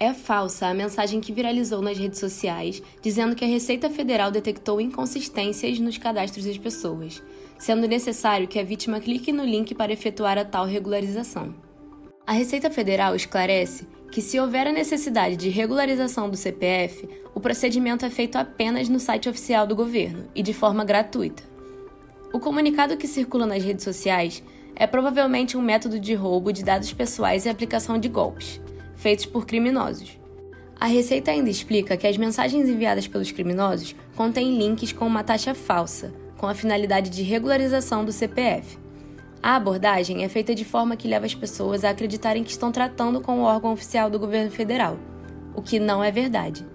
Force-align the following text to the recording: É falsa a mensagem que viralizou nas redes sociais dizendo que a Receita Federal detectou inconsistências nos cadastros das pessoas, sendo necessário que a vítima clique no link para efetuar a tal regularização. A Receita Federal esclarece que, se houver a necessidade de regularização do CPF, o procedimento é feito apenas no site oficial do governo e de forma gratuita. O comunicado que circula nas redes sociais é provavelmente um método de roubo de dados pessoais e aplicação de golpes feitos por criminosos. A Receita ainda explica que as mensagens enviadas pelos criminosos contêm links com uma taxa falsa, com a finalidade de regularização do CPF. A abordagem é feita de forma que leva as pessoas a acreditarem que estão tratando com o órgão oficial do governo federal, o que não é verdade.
É 0.00 0.14
falsa 0.14 0.68
a 0.68 0.74
mensagem 0.74 1.20
que 1.20 1.32
viralizou 1.32 1.82
nas 1.82 1.98
redes 1.98 2.20
sociais 2.20 2.80
dizendo 3.02 3.34
que 3.34 3.44
a 3.44 3.48
Receita 3.48 3.90
Federal 3.90 4.30
detectou 4.30 4.80
inconsistências 4.80 5.80
nos 5.80 5.98
cadastros 5.98 6.44
das 6.44 6.56
pessoas, 6.56 7.20
sendo 7.58 7.88
necessário 7.88 8.46
que 8.46 8.60
a 8.60 8.62
vítima 8.62 9.00
clique 9.00 9.32
no 9.32 9.44
link 9.44 9.74
para 9.74 9.92
efetuar 9.92 10.38
a 10.38 10.44
tal 10.44 10.66
regularização. 10.66 11.52
A 12.24 12.30
Receita 12.30 12.70
Federal 12.70 13.16
esclarece 13.16 13.88
que, 14.12 14.22
se 14.22 14.38
houver 14.38 14.68
a 14.68 14.72
necessidade 14.72 15.36
de 15.36 15.48
regularização 15.48 16.30
do 16.30 16.36
CPF, 16.36 17.08
o 17.34 17.40
procedimento 17.40 18.06
é 18.06 18.10
feito 18.10 18.36
apenas 18.36 18.88
no 18.88 19.00
site 19.00 19.28
oficial 19.28 19.66
do 19.66 19.74
governo 19.74 20.28
e 20.32 20.44
de 20.44 20.54
forma 20.54 20.84
gratuita. 20.84 21.42
O 22.32 22.38
comunicado 22.38 22.96
que 22.96 23.08
circula 23.08 23.46
nas 23.46 23.64
redes 23.64 23.82
sociais 23.82 24.44
é 24.76 24.86
provavelmente 24.86 25.56
um 25.56 25.62
método 25.62 25.98
de 25.98 26.14
roubo 26.14 26.52
de 26.52 26.62
dados 26.62 26.92
pessoais 26.92 27.46
e 27.46 27.48
aplicação 27.48 27.98
de 27.98 28.08
golpes 28.08 28.60
feitos 28.98 29.24
por 29.24 29.46
criminosos. 29.46 30.18
A 30.78 30.86
Receita 30.86 31.30
ainda 31.30 31.48
explica 31.48 31.96
que 31.96 32.06
as 32.06 32.16
mensagens 32.16 32.68
enviadas 32.68 33.08
pelos 33.08 33.32
criminosos 33.32 33.96
contêm 34.14 34.58
links 34.58 34.92
com 34.92 35.06
uma 35.06 35.24
taxa 35.24 35.54
falsa, 35.54 36.12
com 36.36 36.46
a 36.46 36.54
finalidade 36.54 37.08
de 37.08 37.22
regularização 37.22 38.04
do 38.04 38.12
CPF. 38.12 38.78
A 39.42 39.56
abordagem 39.56 40.24
é 40.24 40.28
feita 40.28 40.54
de 40.54 40.64
forma 40.64 40.96
que 40.96 41.08
leva 41.08 41.26
as 41.26 41.34
pessoas 41.34 41.84
a 41.84 41.90
acreditarem 41.90 42.44
que 42.44 42.50
estão 42.50 42.70
tratando 42.70 43.20
com 43.20 43.40
o 43.40 43.44
órgão 43.44 43.72
oficial 43.72 44.10
do 44.10 44.18
governo 44.18 44.50
federal, 44.50 44.98
o 45.54 45.62
que 45.62 45.78
não 45.78 46.02
é 46.02 46.10
verdade. 46.10 46.66